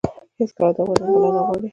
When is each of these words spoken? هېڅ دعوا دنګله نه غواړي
هېڅ 0.39 0.51
دعوا 0.57 0.83
دنګله 0.97 1.29
نه 1.35 1.41
غواړي 1.47 1.67